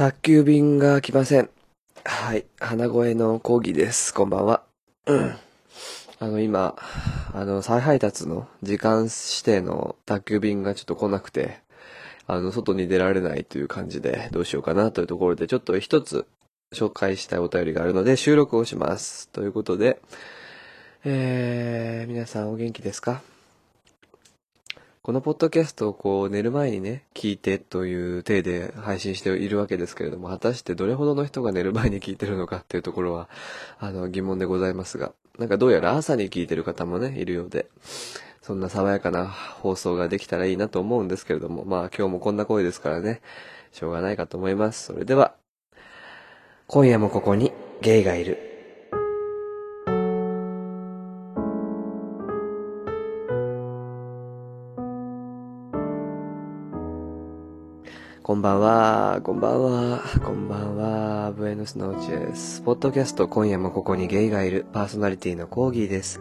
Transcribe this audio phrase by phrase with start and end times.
[0.00, 1.50] 宅急便が来ません。
[2.06, 2.46] はい。
[2.58, 4.14] 花声の講義です。
[4.14, 4.62] こんばんは。
[5.04, 5.34] うん。
[6.18, 6.74] あの、今、
[7.34, 11.58] あの、再配達の時間指定の宅急便がちょっと来なくて、
[12.26, 16.26] あの、外に出られないという感じで、どうしようかなというところで、ちょっと一つ
[16.74, 19.28] 紹介したいお便りがあるので、収録をします。
[19.28, 20.00] ということで、
[21.04, 23.20] えー、皆さんお元気ですか？
[25.02, 33.30] このポッドキャストをこう寝る前にね、聞いてという体で配信しているわけですけれども、果たしてどれほどの人が寝る前に聞いてるのかっていうところは、
[33.78, 37.70] あの疑問でございますが、なんかどうやら朝に聞いてる方もね、いるようで、
[38.42, 43.22] そんな爽やかな放送ができたらいいなと思うんですけれども、まあ今日もこんな声ですからね、
[43.72, 44.84] しょうがないかと思います。
[44.84, 45.34] それでは、
[46.66, 48.49] 今夜もここにゲイがいる。
[58.30, 62.60] こんばんは、こんばんは、こんばんは、ブエノスノーチェス。
[62.60, 66.20] ポッドキャスト今夜もここにゲイがいるパーソナリティのコーギーです。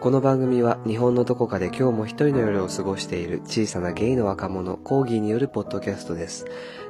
[0.00, 6.44] この番組は日本のどこかで今日も一人の夜を過ごしている小さなゲイの若者、コーギーによるポッドキャストです。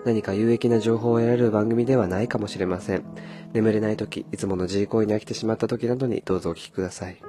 [0.05, 3.05] 何か有益な情報を得られる番組ではないかもしれません。
[3.53, 7.23] 眠れない時、いつもの G 行為に飽きてしまった時などにどうぞお聞きください。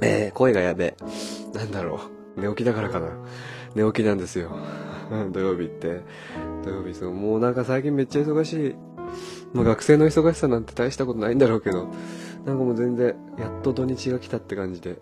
[0.00, 1.56] えー、声がやべえ。
[1.56, 2.00] なんだろ
[2.36, 2.40] う。
[2.40, 3.10] 寝起きだからかな。
[3.76, 4.50] 寝起きなんですよ。
[5.32, 6.00] 土曜日って。
[6.64, 7.12] 土曜日そう。
[7.12, 8.74] もうなんか最近めっちゃ忙しい。
[9.52, 11.88] まあ学生の忙しさなんて大したことないんだろうけど、
[12.44, 14.98] なんかもう全然、やっと土日が来たって感じで、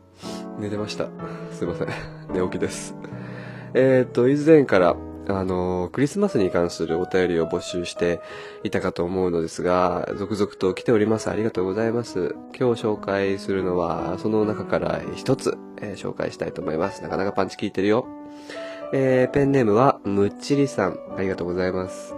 [0.58, 1.08] 寝てました。
[1.52, 1.88] すいません。
[2.32, 2.94] 寝起きです。
[3.74, 4.96] えー、と、以前から、
[5.28, 8.20] あの、クリスマスに関するお便りを募集して
[8.64, 11.30] いたかと思うのですが、続々と来ております。
[11.30, 12.34] ありがとうございます。
[12.58, 17.02] 今日紹介するのは、その中から一つ、えー紹介したいと思います。
[17.02, 18.06] なかなかパンチ効いてるよ。
[18.94, 20.98] えーペンネームは、むっちりさん。
[21.16, 22.14] ありがとうございます。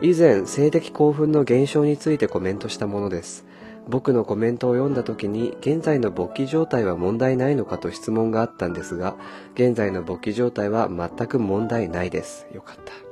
[0.00, 3.44] 以前、性的興奮の減少についてコメントしたものです。
[3.86, 9.14] 僕のコメントを読んだ時に、現在の勃起状態は問題ないのかと質問があったんですが、
[9.52, 12.46] 現在の勃起状態は全く問題ないです。
[12.54, 13.10] よかった。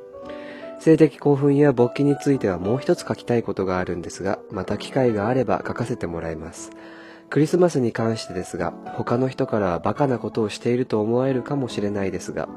[0.81, 6.71] 性的興奮や勃起についてはもう一つ書きたいことがあるんですが、また機会があれば書かせてもらいます。
[7.31, 12.49] クリスマスに関してですが、他の人からはバカなことをしていると思われるかもしれないですが、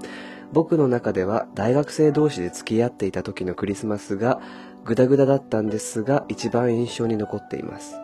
[0.54, 4.42] 僕の中では大学生同士で付き合っていた時のクリスマスが
[4.86, 7.96] グダグダだったんですが、一番印象に残っています。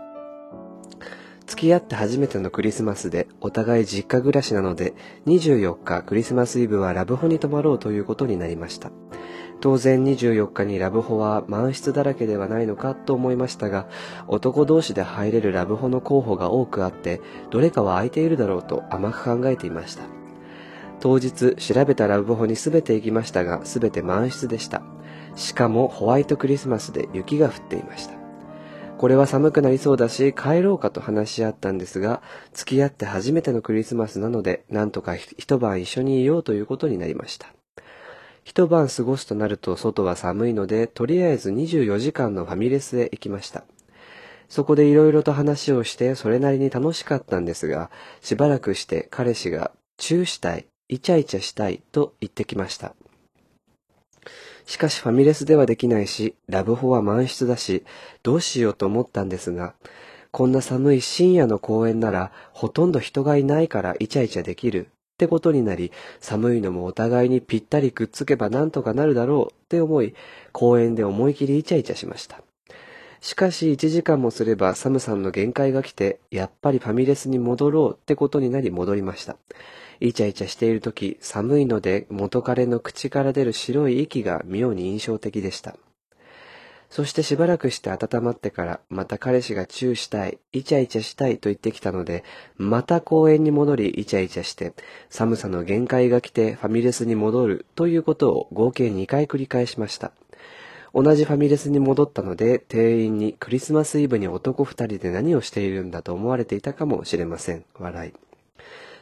[1.48, 4.94] 付き合って初めてのクリスマスでお互い実家暮らしなので
[5.26, 8.92] 24日クリスマスイブはラブホに泊まろうということになりました
[9.60, 13.88] 当然24日にラブホは満室だらけではないのかと思いましたが
[14.28, 20.04] 男同士で入れるラブホの候補が多くあってどれかは空いているだろうと甘く考えていました。
[21.00, 24.82] 当日調べたラブホに全て行きましたが全て満室でした。
[25.36, 28.16] しかもホワイトクリスマスで雪が降っていました。
[28.98, 37.57] これは寒くなりそうだし帰ろうかと話し合ったんですが付き合って初めてのクリスマスなのでなんとか一晩一緒にいようということになりました。
[38.48, 43.66] 一晩過ごすとなると外は寒いのでとりあえず24時間のファミレスへ行きました。
[44.48, 47.92] そこでいろいろと話をしてそれなりに楽しかったんですが
[48.22, 52.96] しばらくして彼氏がチューしたいイチャイチャしたいと言ってきました。
[54.66, 57.84] しかしファミレスではできないし、ラブホは満室だし、
[58.24, 59.76] どうしようと思ったんですが、
[60.32, 64.90] こんな寒い深夜の公園なら、ほとんど人がいないからイチャイチャできる。
[65.18, 70.14] ってことになり、寒いのもお互いにぴったりくっつけばなんとかなるだろうって思い、
[70.52, 72.44] 公園で思い切りイチャイチャしました。
[73.20, 79.38] しかし1時間もすれば寒さんの限界が来て、やっぱりファミレスに戻ろうってことになり戻りました。
[80.00, 85.78] イチャイチャしている時、寒いので元彼の口から出る白い息が妙に印象的でした。
[86.90, 92.24] そしてしばらくして温まってから、また彼氏がチューしたい、イチャイチャしたいと言ってきたので、
[92.56, 94.74] また公園に戻りイチャイチャして、
[95.10, 100.12] 寒さの限界が来てファミレスに戻るということを合計2回繰り返しました。
[100.94, 107.66] 同じファミレスに戻ったので、店員にクリスマスイブに男二人で何をしているんだと思われていたかもしれません。
[107.78, 108.14] 笑い。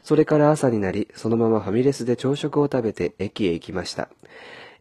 [0.03, 4.09] それから朝になり、そのままファミレスで朝食を食べて駅へ行きました。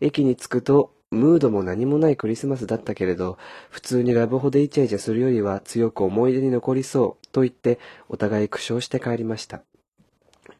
[0.00, 3.38] 駅に着くと、ムードも何もないクリスマスだったけれど、
[3.70, 7.78] 普通にラブホでイチャイチャするよりは強く思い出に残りそうと言って、
[8.08, 9.62] お互い苦笑して帰りました。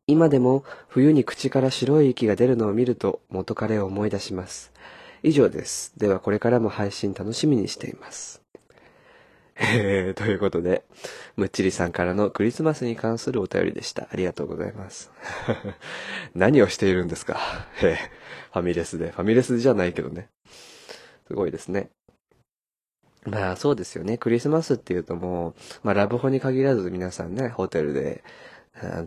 [0.06, 4.72] 今でも冬に口から白い息が出るのを見ると元彼を思い出します。
[5.22, 5.92] 以上です。
[5.96, 8.43] ではこれからも配信楽しみにしています。
[9.56, 10.84] えー、ということで、
[11.36, 14.08] むっちりさんからのクリスマスに関するお便りでした。
[14.10, 15.10] ありがとうございます。
[16.34, 17.38] 何をしているんですか？
[17.82, 17.96] えー
[18.54, 19.10] ファミレスで。
[19.10, 20.28] ファミレスじゃないけどね。
[21.26, 21.90] すごいですね。
[23.24, 24.16] まあそうですよね。
[24.16, 28.22] クリスマスっていうともう、まあラブホに限らず皆さんね、ホテルで、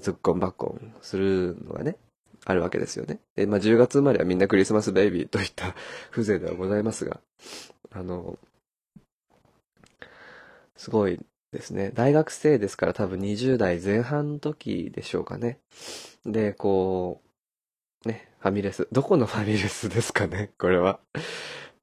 [0.02, 1.96] ズッコンバッコンするのがね、
[2.44, 3.20] あるわけですよね。
[3.38, 5.76] で、まあ10月生まれはみんなクリスマスベイビーといった
[6.12, 7.22] 風情ではございますが、
[7.92, 8.38] あの、
[10.78, 11.20] すごい
[11.52, 11.92] ですね。
[11.94, 15.60] 大学生ですから多分20代前半の時でしょうかね。
[16.26, 17.22] で、こ
[18.06, 18.88] う、ね、ファミレス。
[18.92, 20.52] どこのファミレスですかね？
[20.60, 21.00] これは。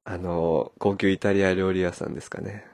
[0.04, 2.64] あの、高級イタリア料理屋さんですかね。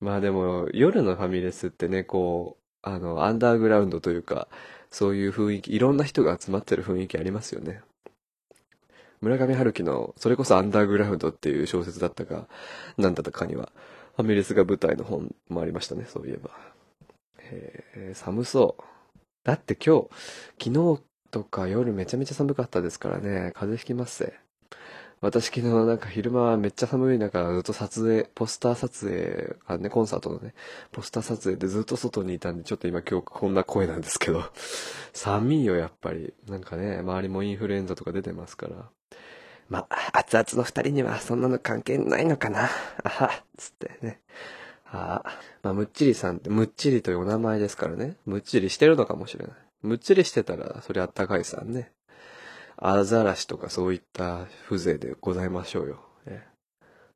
[0.00, 4.48] まあでも、夜のファミレスってね、こう、あの、アンダーグラウンドというか、
[4.90, 7.80] そういう雰囲気、いろんな人が集まってる雰囲気ありますよね。
[9.20, 12.46] 村上春樹の、それこそアンダーグラウンドっていう小説だったか、
[12.98, 13.72] なんだったかには、
[14.16, 16.50] ファミレスが舞台の本もありましたね、そういえば。
[17.38, 18.82] えー、寒そう。
[19.44, 20.08] だって今日、
[20.64, 24.38] 昨日とか夜めちゃめちゃ寒かったですからね、風邪ひきますぜ。
[25.20, 30.54] 私昨日なんか昼間めっちゃ寒い中ずっと撮影、ポスター撮影、あね、コンサートのね、
[30.92, 34.44] ポスター撮影でずっと外にいたんで、ちょっと今今日こんな声なんですけど、
[35.14, 36.34] 寒いよやっぱり。
[36.48, 38.90] なんかね、周りもインフルエンザとか出てますから。
[39.68, 42.68] まあ、熱々の二人にはそんなの関係ないのかな。
[43.04, 44.20] あは、つってね。
[44.86, 45.22] あ
[45.62, 48.16] まあ、むっちりさんって、むっちりというお名前ですからね。
[48.24, 49.56] むっちりしてるのかもしれない。
[49.82, 51.92] むっちりしてたら、そりゃあったかいさんね。
[52.76, 56.05] アザラシとかそういった風情でございましょうよ。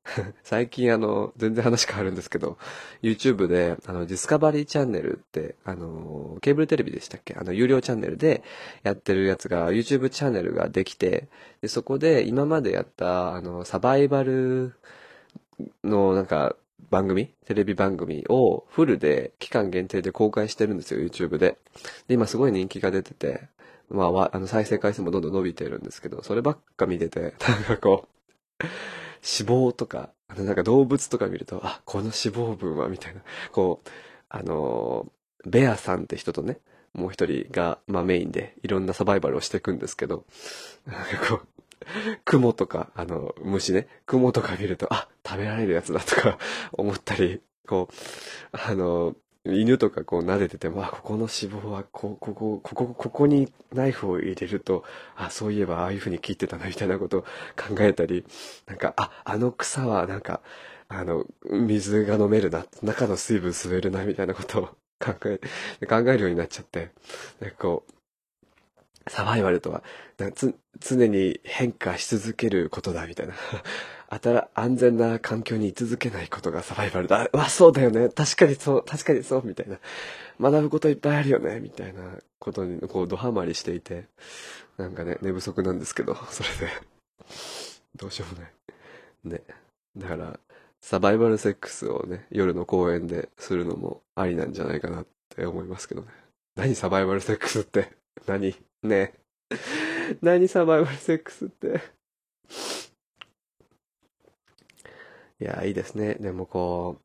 [0.42, 2.56] 最近あの、全然話変わるんですけど、
[3.02, 7.34] YouTube で、あの、ディスカバリーチャンネルって、あの、ケーブルテレビでしたっけ？
[7.34, 8.42] あの、有料チャンネルで
[8.82, 11.28] やってるやつが、YouTube チャンネルができて、
[11.60, 14.72] で、そこで今までやった、あの、サバイバル
[15.84, 16.56] のなんか、
[16.90, 17.26] 番組？
[17.44, 21.58] テレビ番組をフルで期間限定で公開してるんですよ、YouTube で。
[22.08, 23.42] で、今すごい人気が出てて、
[23.90, 28.08] まあ、あの、再生回数もどんどん伸びてるんですけど、そればっか見てて、なんかこ
[28.60, 28.66] う、
[29.22, 33.22] 脂肪とか、あの、なんか動物とか見ると、あ、この脂肪分は、みたいな、
[33.52, 33.88] こう、
[34.32, 35.10] あの
[35.44, 36.58] ベアさんって人とね、
[36.92, 40.24] もう一人が、まあメインでいろんなサバイバルをしていくんですけど、
[40.86, 41.48] なんかこう、
[42.24, 46.38] 雲とか、あの、虫ね、雲とか見ると、あ、食べられるやつだとか
[46.72, 47.94] 思ったり、こう、
[48.52, 49.16] あの、
[49.46, 51.28] 犬とかこう撫でてても、あ、ここの脂
[51.62, 54.84] 肪は、こ、ここ、ここ、ここにナイフを入れると、
[55.16, 58.26] あ、そういえばああいう風に切ってたな、みたいなことを考えたり、
[58.66, 60.42] なんか、あ、あの草はなんか、
[60.88, 64.66] あの、水が飲めるな、中の水分吸えるな、みたいなことを
[64.98, 65.40] 考え、
[65.86, 66.90] 考えるようになっちゃって、
[67.40, 67.92] なんかこう、
[69.10, 69.82] サバイバルとは、
[70.34, 73.34] つ、常に変化し続けることだ、みたいな。
[74.12, 77.30] あた、安全な環境に居続けないことがサバイバルだ。
[77.32, 78.08] わ、そうだよね。
[78.08, 79.78] 確かにそう、確かにそう、みたいな。
[80.40, 82.02] 学ぶこといっぱいあるよね、みたいな
[82.40, 84.06] ことに、こう、ドハマりしていて。
[84.78, 86.68] なんかね、寝不足なんですけど、 それで。
[87.96, 88.52] どうしようもない。
[89.24, 89.42] ね。
[89.96, 90.40] だから、
[90.80, 96.08] サバイバルセックスをね、夜の公園でするのもありなんじゃないかなって思いますけどね。
[96.56, 97.92] 何サバイバルセックスって？
[98.26, 98.56] 何？
[98.82, 99.14] ね
[100.20, 101.80] 何サバイバルセックスって？
[105.40, 106.14] いや、いいですね。
[106.14, 107.00] でもこ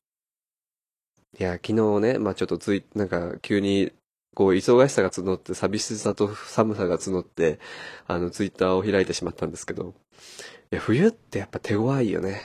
[1.34, 3.92] う、いや、昨日ね、まあちょっとつい、なんか急に、
[4.36, 7.60] こう、忙しさが募って、寂しさと寒さが募って、
[8.08, 9.94] あの、ツイッターを開いてしまったんですけど、
[10.72, 12.42] いや、冬ってやっぱ手強いよね。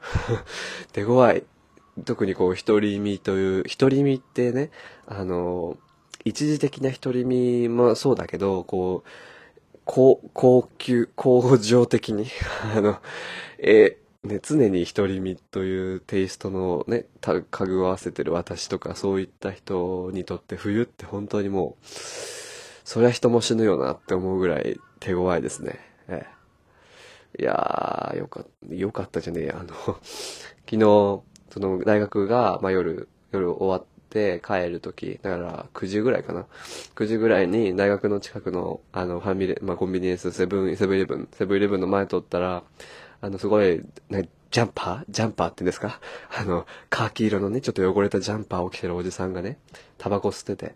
[0.92, 1.44] 手強い。
[2.04, 4.70] 特にこう、独り身という、独り身ってね、
[5.06, 5.78] あの、
[6.24, 9.10] 一時的な独り身もそうだけど、こう、
[9.86, 12.26] 高、高級、向上的に
[12.76, 13.00] あの、
[13.58, 25.78] え、ね、常に独り身というテイストのね、た、かぐわせてる私とか、そういった人にとって冬って本当にもう、そりゃ人も死ぬよなって思うぐらい手強いですね。
[26.08, 26.26] え
[27.38, 27.42] え。
[27.42, 29.58] いやー、よかった、よかったじゃねえや。
[29.60, 29.68] あの、
[30.66, 30.78] 昨日、
[31.50, 36.46] その大学が、まあ、夜、夜終わって、って帰るとき、だから9時ぐらいかな。
[36.96, 42.64] 9時ぐらいに大学の近くの、あの、ファミレ、まあ、コンビニエンス、セブン、セブンイレブン、セブンイレブンの前通ったら、
[43.20, 45.04] あの、すごい、ね、ジャンパー？
[45.10, 46.00] ジャンパーって言うんですか？
[46.36, 49.58] あの、カーキ色のね、ちょっと汚れたジャンパーを着てるおじさんがね、
[49.98, 50.74] タバコ吸ってて。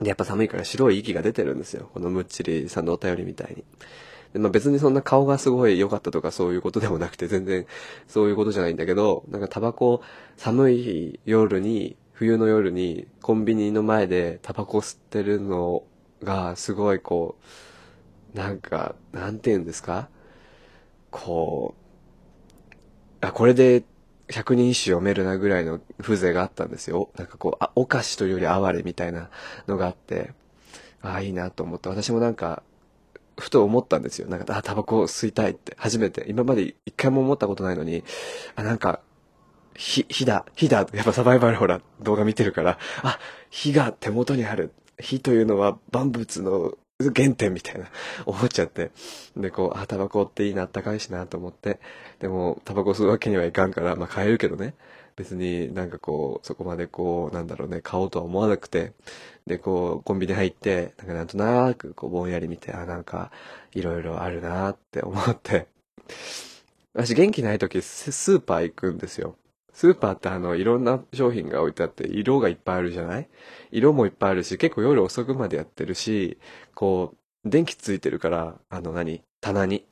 [0.00, 1.90] で、やっぱ寒いから白い息が出てるんですよ。
[1.92, 3.64] このむっちりさんのお便りみたいに。
[4.32, 7.66] でまあ、別にそんな顔がすごい良かったとかそういうことでもなくて全然
[8.08, 10.02] そういうことじゃないんだけど、なんかタバコ
[10.36, 15.84] 寒い夜に冬の夜にコンビニの前でタバコ吸ってるの
[16.24, 17.36] がすごいこ
[18.34, 20.08] う、なんか、なんて言うんですか？
[21.14, 21.76] こ
[23.22, 23.84] う、あ、これで
[24.28, 27.08] 百人一首読めるなぐらいの風情があったんですよ。
[27.16, 29.30] なんかこう、あ、お菓子というより哀れみたいな
[29.68, 30.32] のがあって、
[31.02, 32.64] ああ、いいなと思って、私もなんか、
[33.38, 34.28] ふと思ったんですよ。
[34.28, 36.24] なんか、あ、タバコ吸いたいって、初めて。
[36.28, 38.02] 今まで一回も思ったことないのに、
[38.56, 39.00] あ、なんか、
[39.76, 40.84] 火、火だ、火だ。
[40.92, 44.72] やっぱサバイバルほら、動画見てるから、あ、火が手元にある。
[44.98, 46.74] 火というのは万物の
[47.12, 47.86] 原点みたいな、
[48.26, 48.90] 思っちゃって。
[49.36, 51.80] で、こう、あ、タバコっていいな、あったかいしなと思って。
[52.20, 54.74] でも、タバコ吸うわけにはいかんから、まあ買えるけどね。
[55.16, 58.92] 別になんかこう、そこまでこう、なんだろうね、買おうとは思わなくて。
[59.46, 63.30] で、こう、コンビニ入って、なんかなんとなく、こう、ぼんやり見て、あ、なんか、
[63.72, 65.68] いろいろあるなって思って。
[66.94, 69.36] 私元気ない時ススーパー行くんですよ。
[69.74, 73.28] スーパーってあの、いろんな商品が置いてあって、色がいっぱいあるじゃない？
[73.72, 76.38] 色もいっぱいあるし、結構夜遅くまでやってるし、
[76.74, 77.14] こ
[77.44, 79.22] う、電気ついてるから、あの何？
[79.40, 79.84] 棚に？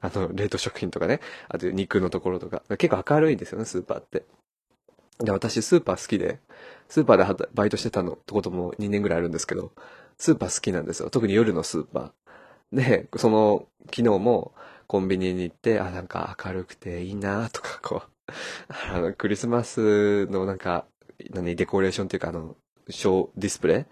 [0.00, 1.20] あの、冷凍食品とかね。
[1.48, 2.62] あと肉のところとか。
[2.78, 4.24] 結構明るいんですよね、スーパーって。
[5.18, 6.40] で、私スーパー好きで、
[6.88, 9.72] スーパーでバイトしてたのってことも2年ぐらいあるんですけど、
[10.16, 11.10] スーパー好きなんですよ。
[11.10, 12.76] 特に夜のスーパー。
[12.76, 14.54] で、その、昨日も
[14.86, 18.08] コンビニに行って、あ、なんか明るくていいなとか、こう、
[18.68, 20.86] あの、クリスマスのなんか、
[21.30, 22.56] 何、デコレーションっていうか、あの、
[22.88, 23.86] ショーディスプレ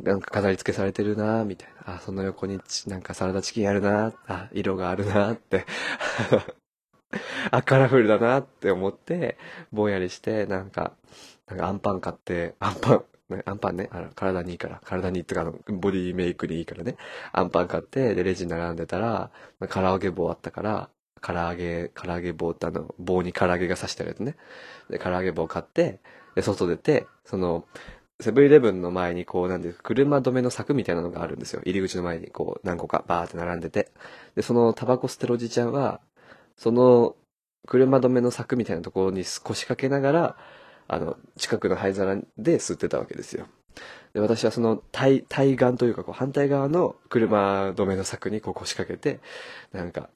[0.00, 1.96] イなんか飾り付けされてるなみたいな。
[1.96, 5.66] あ、その横にちなんかサラダチキンあるなあ、色があるなって。
[7.50, 9.36] あ、カラフルだなって思って、
[9.72, 10.92] ぼんやりして、なんか、
[11.48, 16.96] なんかアンパン買って、アンパン、ねアンパンね、あの体にいいから、体にいいってか、あの、ボディメイクにいいからね。
[17.32, 19.30] アンパン買って、で、レジ並んでたら、
[19.68, 20.90] 唐揚げ棒あったから、
[21.20, 24.36] 唐揚げ、唐揚げ棒ってあの、棒に唐揚げが刺してあるやつね。
[24.88, 26.00] で、唐揚げ棒買って、
[26.34, 27.64] で、外出て、その、
[28.20, 31.62] セブンイレブンの前にこう、なんで、車止めの柵みたいなのがあるんですよ。
[31.64, 33.90] 入り口の前にこう、何個かバーって並んでて。
[34.34, 36.00] で、そのタバコ捨てるおじちゃんは、
[36.56, 37.16] その、
[37.66, 40.36] 車止めの柵みたいなところに腰掛けながら、
[40.88, 43.46] あの、近くの灰皿で吸ってたわけですよ。
[44.12, 49.20] で、私はその対、対岸というか、こう、反対側の車止めの柵にこう腰掛けて、
[49.72, 50.10] なんか、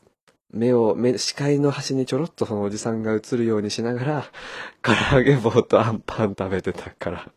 [0.54, 4.24] 目を、目、視界の端にちょろっとそのおじさんが映るようにしながら、
[4.82, 7.30] 唐揚げ棒とアンパン食べてたから。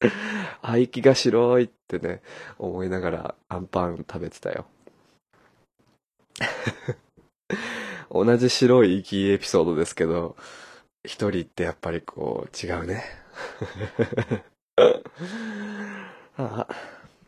[0.60, 2.20] あ、息が白いってね、
[2.58, 4.66] 思いながらアンパン食べてたよ。
[8.10, 10.36] 同じ白い息エピソードですけど、
[11.04, 13.04] 一人ってやっぱりこう、違うね。
[16.36, 16.68] ああ、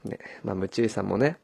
[0.05, 1.39] ね、まあ、ムチさんもね、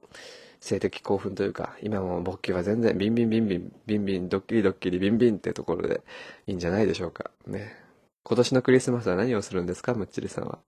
[0.61, 6.02] 性的興奮というか、今も勃起は全然ビンビンビンビン、ビンビン、ドッキリドッキリビンビンってところで
[6.47, 7.31] いいんじゃないでしょうか。
[7.47, 7.75] ね。
[8.23, 9.95] 今年のクリスマスは何をするんですか？
[9.95, 10.59] ムッチリさんは。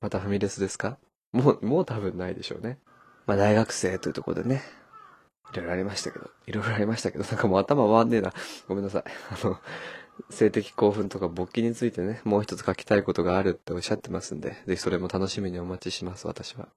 [0.00, 0.98] またファミレスですか？
[1.32, 2.78] もう、もう多分ないでしょうね。
[3.26, 4.62] まあ大学生というところでね、
[5.52, 8.32] いろいろありましたけど、いろいろありましたけど、なんかもう頭回んねえな。
[8.68, 9.04] ごめんなさい。
[9.30, 9.58] あの、
[10.30, 16.68] 性的興奮とか勃起についてね、もう一つ書きたいことがあるっておっしゃってますんで、ぜひそれも楽しみにお待ちします、私は。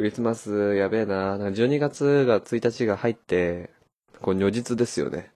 [0.00, 1.36] クリスマスやべえな。
[1.36, 3.68] なんか12月が1日が入って、
[4.22, 5.30] こう如実ですよね。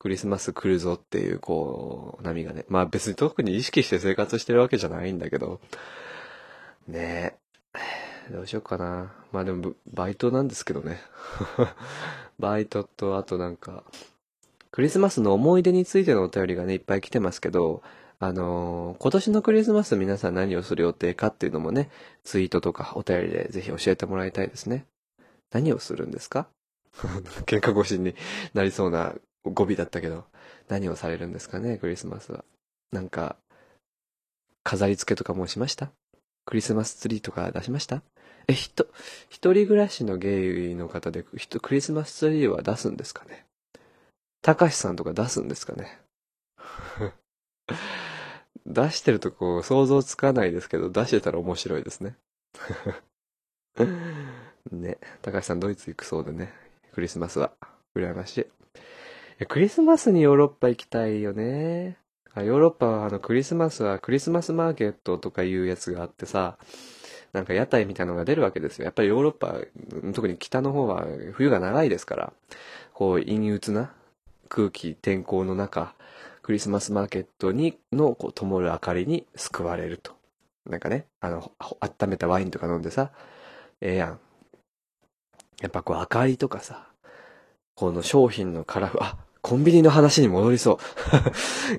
[0.00, 2.64] クリスマス来るぞっていう、こう、波がね。
[2.68, 5.60] まあ別に特に意識して生活してるわけじゃないんだけど。
[6.88, 7.36] ね
[8.28, 8.32] え。
[8.32, 9.12] どうしようかな。
[9.30, 10.98] まあでも、バイトなんですけどね。
[12.40, 13.84] バイトと、あとなんか、
[14.72, 17.84] クリスマスの思い出についてのお便りがね、いっぱい来てますけど、
[18.22, 21.88] あのー今年のクリスマス皆さん何をする予定かっていうのもね、
[22.22, 24.84] ツイートとかお便りでぜひ教えてもらいたいですね。
[25.50, 26.46] 何をするんですか？
[27.46, 28.14] 喧嘩腰に
[28.52, 30.26] なりそうな語尾だったけど、
[30.68, 32.44] 何をされるんですかね、クリスマスは。
[32.92, 33.36] なんか、
[34.64, 35.90] 飾り付けとかもしました？
[36.44, 38.02] クリスマスツリーとか出しました？
[38.48, 38.86] え、ひと、
[39.30, 41.38] 一人暮らしのゲイの方で、ク
[41.74, 43.46] リスマスツリーは出すんですかね？
[44.42, 46.00] たかしさんとか出すんですかね？
[48.66, 52.16] 出してるとこう想像つかないですけど、出してたら面白いですね。
[54.70, 56.52] ね、高橋さんドイツ行くそうでね、
[56.92, 57.52] クリスマスは。
[57.94, 58.46] 羨ましい。
[59.42, 61.96] いクリスマスにヨーロッパ行きたいよね。
[62.32, 66.58] あヨーロッパはあのクリスマスはクリスマスマーケットとかいうやつがあってさ、
[67.32, 68.84] なんか屋台みたいなのが出るわけですよ。
[68.84, 69.56] やっぱりヨーロッパ、
[70.12, 72.32] 特に北の方は冬が長いですから、
[72.92, 73.92] こう陰鬱な
[74.48, 75.94] 空気、天候の中、
[76.50, 80.16] クリスマスマーケットに、の、こう、灯る明かりに救われると。
[80.68, 83.12] なんかね、あの、温めたワインとか飲んでさ、
[83.80, 84.20] ええやん。
[85.60, 86.88] やっぱこう、明かりとかさ、
[87.76, 90.78] この商品のカラフル、あ、コンビニの話に戻りそ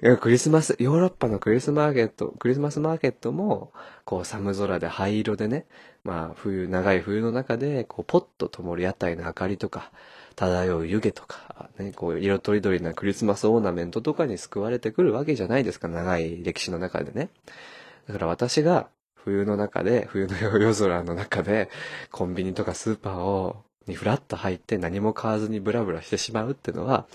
[0.01, 0.17] う。
[0.17, 3.71] クリスマス、ヨーロッパのクリスマーケット、クリスマスマーケットも、
[4.03, 5.67] こう、寒空で灰色でね、
[6.03, 9.91] まあ、冬、長い冬の中で、こう、ポッと灯る屋台の明かりとか、
[10.35, 17.29] 漂う湯気とか、ね、こう、色とりどりなクリスマスオーナメントとかに救われてくるわけじゃないですか、長い歴史の中でね。
[18.07, 21.69] だから私が、冬の中で、冬の夜空の中で、
[22.11, 27.05] コンビニとかスーパーをにフラッと入って何も買わずにブラブラしてしまうっていうのは、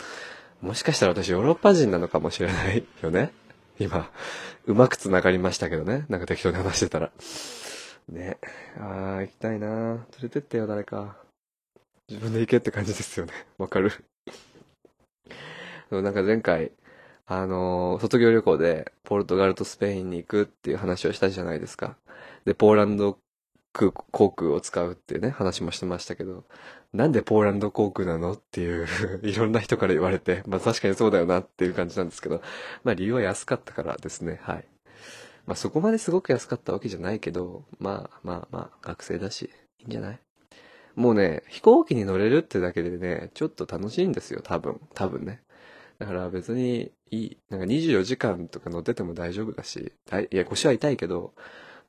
[0.60, 3.32] もしかしたら私ヨーロッパ人なのかもしれないよね。
[3.78, 4.10] 今、
[4.66, 6.06] うまく繋がりましたけどね。
[6.08, 7.10] なんか適当に話してたら。
[8.08, 8.38] ね。
[8.78, 11.16] あー、行きたいな連れてってよ、誰か。
[12.08, 13.32] 自分で行けって感じですよね。
[13.58, 13.92] わかる。
[15.90, 16.72] なんか前回、
[17.26, 21.96] あのー、卒業旅行でポルトガルとスペインに行くっていう話をしたじゃないですか。
[22.44, 23.18] で、ポーランド
[23.76, 26.44] 空航空を使うっていうね、話もしてましたけど、
[26.94, 28.86] なんでポーランド航空なのっていう
[29.22, 32.40] いろんな人から言われて、まあ確かにそうだよなっていう感じなんですけど、
[32.84, 34.64] まあ理由は安かったからですね、はい。
[35.46, 40.20] まあそこまですごく安かったわけじゃないけど、まあまあまあ学生だし、いいんじゃない？
[40.94, 44.80] もうね、飛行機に乗れるってだけでね、ちょっと楽しいんですよ、多分。
[44.94, 45.42] 多分ね。
[45.98, 47.38] だから別にいい。
[47.50, 49.92] なんか24時間とか乗ってても大丈夫だし、
[50.30, 51.34] いや腰は痛いけど、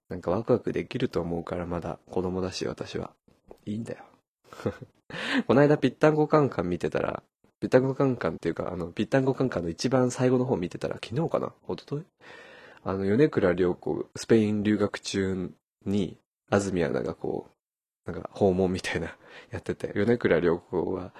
[0.09, 3.11] なんかワクワクできると思うからまだ子供だし私は。
[3.65, 4.05] いいんだよ。
[5.47, 7.23] この間ぴったんこカンカン見てたら、
[7.59, 11.53] ぴったんこカンカンっていうか、あの、ぴったんこカンカンの一番最後の方見てたら、昨日かな？
[11.67, 12.05] 一昨日？
[12.83, 15.51] あの、米倉涼子、スペイン留学中
[15.85, 16.17] に、
[16.49, 17.49] 安住アナがこ
[18.05, 19.17] う、なんか訪問みたいな、
[19.51, 21.13] やってて、米倉涼子は、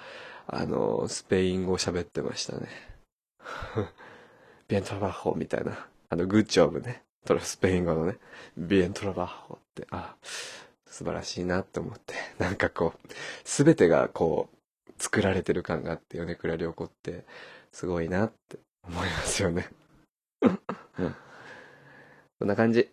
[0.46, 2.68] あの、スペイン語喋ってましたね。
[4.68, 5.88] ビエントラバッホみたいな。
[6.08, 7.02] あの、グッジョブね。
[7.24, 8.16] トラスペイン語のね、
[8.56, 10.16] ビエントラバッホって、あ、
[10.86, 12.14] 素晴らしいなって思って。
[12.38, 13.08] なんかこう、
[13.44, 17.24] すべてがこう、作られてる感があって、米倉涼子って、
[17.72, 19.68] すごいなって思いますよね。
[20.42, 21.14] うん。
[22.38, 22.90] こんな感じ。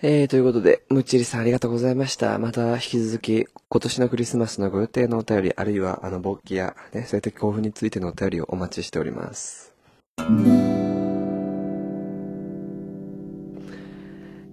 [0.00, 2.38] えー、ということで、むっちりさんありがとうございました。
[2.38, 9.74] また引き続き、今年のクリスマスのご予定のお便り、あるいは、あの、勃起や、ね、性的興奮についてのお便りをお待ちしております。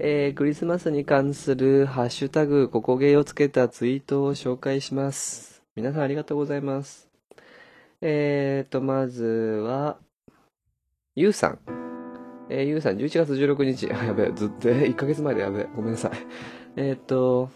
[0.08, 5.64] えー、クリスマスに関するハッシュタグ、ここゲーをつけたツイートを紹介します。
[5.76, 7.10] 皆さんありがとうございます。
[8.02, 9.98] えーと、まずは、
[11.16, 11.60] ゆうさん。
[12.52, 13.92] えー、ゆうさん、11月16日。
[13.92, 15.68] あ、 やべえ、ずっと、1ヶ月前でやべえ。
[15.76, 16.12] ごめんなさい。
[16.78, 17.50] えー、と、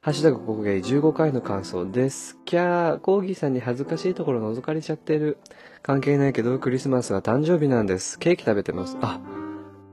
[0.00, 2.38] ハッシュタグ国芸15回の感想です。
[2.44, 5.38] キャー、コーギーさんに恥ずかしいところ覗かれちゃってる。
[5.82, 8.16] 関係ないけど、クリスマスは誕生日なんです。
[8.20, 8.96] ケーキ食べてます。
[9.00, 9.20] あ、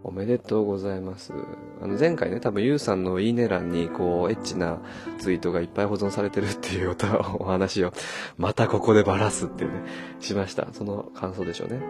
[0.07, 1.33] おめでとうございます。
[1.81, 4.79] あの、前回ね、多分ゆうさんのいいね欄に、こう、エッチな
[5.19, 6.95] ツイートがいっぱい保存されてるっていう
[7.39, 7.91] お話を、
[8.37, 9.81] またここでバラすっていうね、
[10.21, 10.69] しました。
[10.71, 11.81] その感想でしょうね。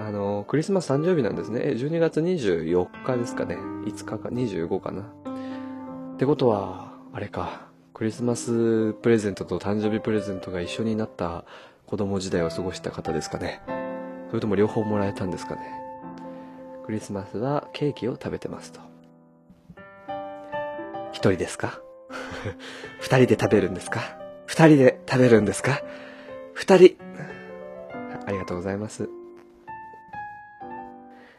[0.00, 1.60] あの、クリスマス誕生日なんですね。
[1.60, 3.54] 12月24日ですかね。
[3.54, 5.02] 5日か25かな。
[5.02, 7.68] ってことは、あれか。
[7.94, 11.44] クリスマスプレゼントと誕生日プレゼントが一緒になった
[11.86, 13.60] 子供時代を過ごした方ですかね。
[14.28, 15.87] それとも両方もらえたんですかね。
[16.88, 18.80] クリスマスはケーキを食べてますと。
[21.12, 21.82] 一人ですか？
[22.98, 24.00] 二人で食べるんですか？
[24.46, 25.82] 二人で食べるんですか？
[26.54, 26.96] 二人。
[28.24, 29.10] ありがとうございます。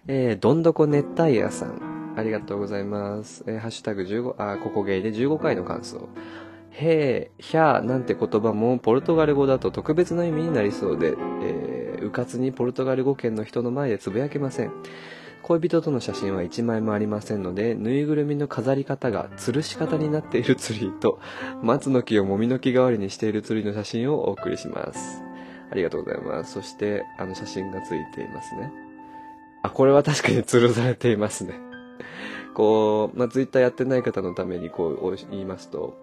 [0.06, 2.14] えー、どんどこ熱帯夜さん。
[2.16, 3.44] ありがとうございます。
[3.48, 6.10] えー、ハッシュタグ15、あ、ここゲイで15回の感想。
[6.70, 14.72] へー、ひゃーなんて言葉もポルトガル語だと特別な意味になりそうで、えー、うかつにポルトガル語圏の人の前でつぶやけません。
[15.44, 21.20] 恋人との写真は1枚もありませんので、ぬいぐるみの飾り方が吊るし方になっているツリーと、
[21.64, 25.24] 松の木をもみの木代わりにしているツリーの写真をお送りします。
[25.72, 26.54] ありがとうございます。
[26.54, 28.72] そして、あの写真がついていますね。
[29.64, 31.54] あ、これは確かに吊るされていますね。
[32.54, 35.98] こう、まあ、ツイッターやってない方のためにこう言いますと、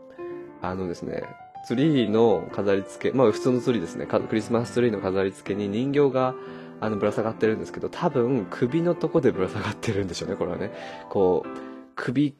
[0.63, 1.23] あのですね、
[1.67, 6.35] ツリーの飾り付け、まあ普通のツリーですね、クリスマスツリーの飾り付けに人形が
[6.81, 10.73] あのぶら下がってるんですけど、多分首のとこでぶら下がってるんでしょうね、これはね。
[11.09, 11.49] こう、
[11.95, 12.37] 首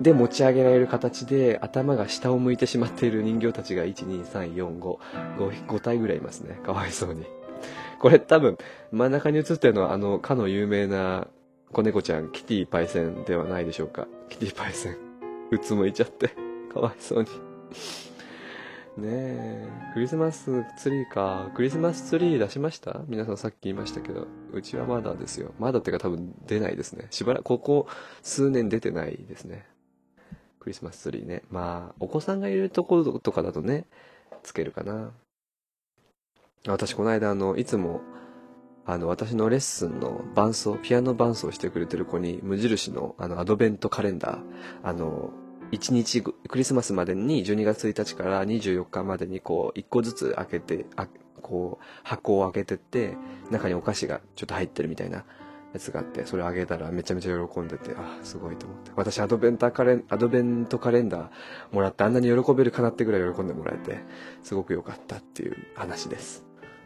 [0.00, 6.58] で持ち上げられる形で頭が下を向いてしまっている人形たちが1、2、3、4、5、5, 体ぐらいいますね。
[6.64, 7.26] かわいそうに。
[7.98, 8.56] これ多分、
[8.92, 11.28] 真ん中に映ってるのはあの、かの有名な
[11.72, 14.08] 子猫ちゃん、キティパイセンではないでしょうか。
[14.28, 14.96] キティパイセン。
[15.50, 16.30] うつむいちゃって、
[16.72, 17.28] かわいそうに。
[19.00, 21.50] ねえ、クリスマスツリーか。
[21.54, 23.00] クリスマスツリー出しました？
[23.08, 25.52] 皆さんさっき言いましたけど、うちはまだですよ。
[25.58, 27.06] まだってか多分出ないですね。
[27.10, 27.86] しばらく、ここ
[28.22, 29.66] 数年出てないですね。
[30.60, 31.42] クリスマスツリーね。
[31.50, 33.86] まあ、お子さんがいるところとかだとね、
[34.42, 35.10] つけるかな。
[36.66, 38.02] 私この間あのいつも
[38.84, 44.42] あの私のレッスンの伴奏ピアノ伴奏してくれてる子に無印のあのアドベントカレンダー
[44.82, 45.30] あの
[45.72, 51.06] 1日クリスマスまでに12月1日から24日までにこう1個ずつ開けてあ
[51.40, 53.16] こう箱を開けてって
[53.50, 55.24] 中にお菓子がちょっと入ってるみたいな
[55.72, 58.90] やつがあって、それあげたらめちゃめちゃ喜んでて、あ、すごいと思って。
[58.96, 61.28] 私アドベンタカレン、アドベントカレンダー
[61.72, 63.98] もらってあんなに喜べるかなってぐらい喜んでもらえて、
[64.42, 66.44] すごく良かったっていう話です。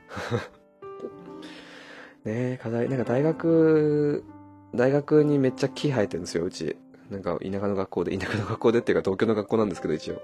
[2.25, 4.25] ねえ、課題、なんか大学、
[4.75, 6.77] 大学にめっちゃ木生えてるんですよ、うち。
[7.11, 10.23] なんか田舎の学校で、田舎の学校でっていうか東京の学校なんですけど、一応。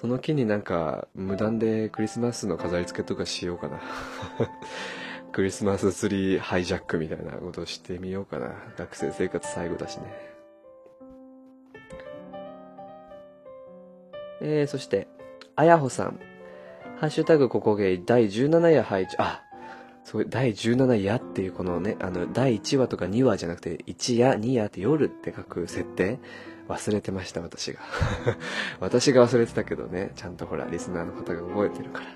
[0.00, 3.80] その木になんか無断でクリスマスの飾り付けとかしようかな。
[5.30, 8.52] クリスマスツリーハイジャックみたいなことしてみようかな。
[8.76, 10.04] 学生生活最後だしね。
[14.40, 15.06] えー、そして、
[15.54, 16.18] あやほさん。
[16.98, 19.14] ハッシュタグここゲイ第17夜配置。
[19.18, 19.42] あ、
[20.04, 26.18] そう第17夜っていうこのね、あの、第1話とか2話じゃなくて、1夜、2夜って夜って書く設定
[26.68, 27.80] 忘れてました、私が。
[28.80, 32.06] 私が忘れてたけどね、ちゃんとほら、リスナーの方が覚えてるから。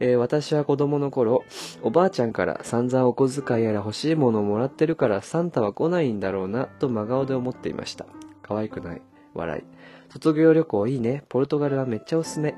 [0.00, 1.44] えー、私は子供の頃、
[1.82, 8.06] おばあちゃんから散々お小遣いやら欲しいものをもらってるからサンタは来ないんだろうなと真顔で思っていました。
[8.42, 9.02] 可愛くない。
[9.34, 9.62] 笑い。
[10.12, 11.24] 卒業旅行いいね。
[11.28, 12.54] ポルトガルはめっちゃおすすめ。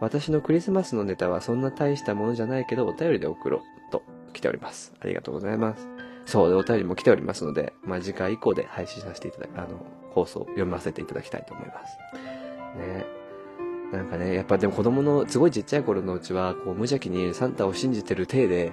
[0.00, 3.77] 私のクリスマスのネタはそんな大したものじゃないけどお便りで送ろう。
[4.32, 4.92] 来ております。
[5.00, 5.88] ありがとうございます。
[6.26, 11.98] そう、お便りも来ておりますので、まあ、次回以降で配信させていただくあの、放送読ませていただきたいと思います。
[12.78, 13.18] ね。
[13.92, 18.72] なんかね、やっぱでも子供のすごいちっちゃい頃のうちは、こう無邪気にサンタを信じてる体で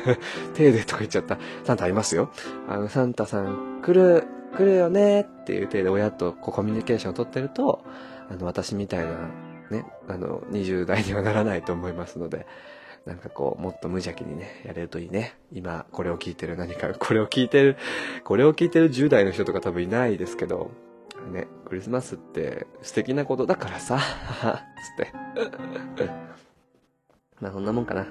[0.54, 1.38] 体でとか言っちゃった。
[1.64, 2.30] サンタありますよ。
[2.68, 7.82] あの、サンタさん来る、来るよねっていう体で親とこうコミュニケーションを取ってると、
[8.28, 9.30] あの、私みたいな、
[9.70, 12.46] ね、あの、20代にはならないと思いますので、
[13.06, 15.34] なんかこう、もっと無邪気にね、やれるといいね。
[15.52, 17.76] 今、これを聞いてる何か、 これを聞いてる、
[18.24, 20.70] これを聞いてる10代の人とか多分いないですけど、
[21.32, 23.98] ね、クリスマスって素敵なことだからさ、
[24.98, 25.12] つって。
[27.40, 28.06] まあそんなもんかな。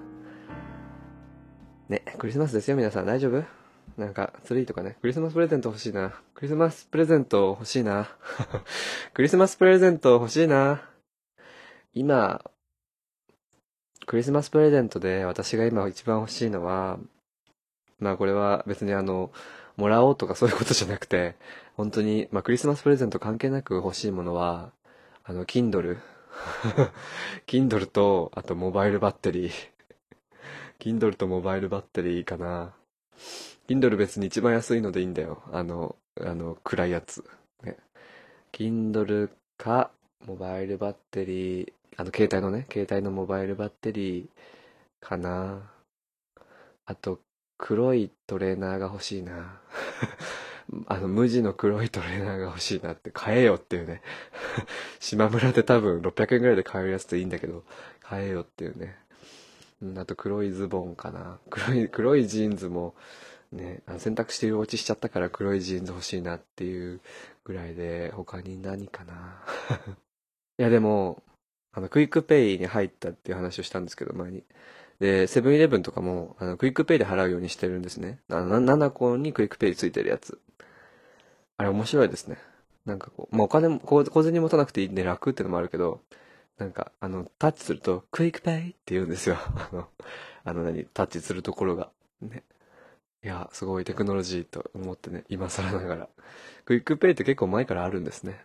[1.88, 3.44] ね、クリスマスですよ皆さん大丈夫？
[3.98, 6.14] なんか、ツリーとかね、クリスマスプレゼント欲しいな。
[6.34, 8.08] クリスマスプレゼント欲しいな。
[9.14, 10.82] クリスマスプレゼント欲しいな。
[11.94, 12.42] 今、
[14.10, 16.98] クリスマスプレゼントで私が今一番欲しいのは、
[18.00, 19.32] まあこれは別にあの、
[19.78, 21.36] もらおうとかそういうことじゃなくて、
[21.78, 24.72] 本当に、まあ、クリスマスプレゼント関係なく欲しいものは、
[25.24, 26.00] あの、Kindle。
[27.46, 29.52] Kindle と、あとモバイルバッテリー。
[30.80, 32.74] Kindle とモバイルバッテリーかな。
[33.68, 35.44] Kindle 別に一番安いのでいいんだよ。
[35.52, 37.24] あの、あの、暗いやつ。
[37.62, 37.78] ね。
[38.54, 39.92] Kindle か、
[40.26, 44.30] モバイルバッテリー、あの、携帯のね、携帯のモバイルバッテリー
[45.02, 45.70] かな。
[46.86, 47.20] あと、
[47.58, 49.60] 黒いトレーナーが欲しいな。
[50.88, 54.02] あの、無地の黒いトレーナーが欲しいなって、買えよっていうね。
[55.02, 57.66] 島村で多分600円ぐらいで買えるやつでいいんだけど、
[58.00, 58.98] 買えよっていうね。
[59.82, 61.38] うん、あと黒いズボンかな。
[61.50, 62.96] 黒い、黒いジーンズも、
[63.52, 67.02] ね、あの洗濯して色落ちしちゃったから黒いジーンズ欲しいなっていう
[67.44, 69.44] ぐらいで、他に何かな。
[70.58, 71.22] いやでも、
[71.80, 74.44] あの、クイックペイに入ったっていう話をしたんですけど、前に。
[75.00, 78.20] で、セブンイレブンとかも、あの、クイックペイで払うようにしてるんですね。
[78.30, 80.40] あの、 nanacoにクイックペイついてるやつ。
[81.56, 82.38] あれ面白いですね。
[82.86, 86.02] なんかこう、まあ、お金も、小銭持たなくていいんで楽ってのもあるけど、
[86.58, 89.38] なんか、あの、タッチすると、クイックペイって言うんですよ。
[89.56, 89.88] あの、
[90.44, 91.92] あの何、タッチするところが。
[92.22, 92.44] ね。
[93.24, 96.10] いや、すごいテクノロジーと思ってね、今更ながら。
[96.66, 98.44] クイックペイって結構前からあるんですね。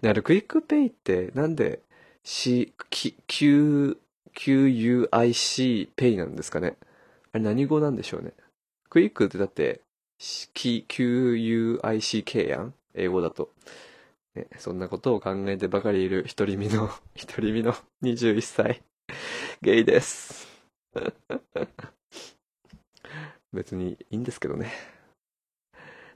[0.00, 1.80] で、あれ、クイックペイってなんで
[2.24, 3.98] C、Q、
[4.34, 6.76] QUIC ペイなんですかね。
[7.32, 8.32] あれ何語なんでしょうね。
[8.88, 9.82] クイックってだって、
[10.18, 13.50] QUICK やん英語だと。
[14.34, 16.88] ね、そんなことを考えてばかりいる独り身の、
[17.28, 18.82] 独り身の21歳、
[19.60, 20.48] ゲイです。
[23.52, 24.93] 別にいいんですけどね。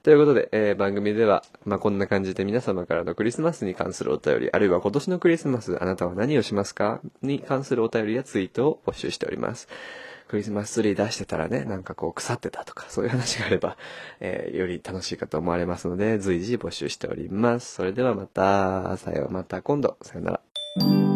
[0.08, 7.02] ということで、えー、番組では、まあ、こんな感じで皆様からのクリスマスに関するお便り、あるいは今年のクリスマス、あなたは何をしますか？
[7.20, 9.68] に関するお便りやツイートを募集しております。
[10.26, 13.76] クリスマスツリー出してたらね、なんかこう腐ってたとか、そういう話があれば、
[14.20, 17.74] えー、より楽しいかと思われますので、随時募集しております。
[17.74, 21.07] それではまた、さようまた今度、さよなら。